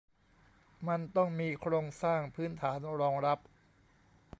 [0.87, 3.39] มันต้องมีโครงสร้างพื้นฐานรองรับ